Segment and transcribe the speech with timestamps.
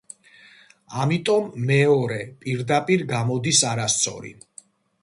[1.03, 4.35] ამიტომ მეორე პირდაპირ გამოდის არასწორი.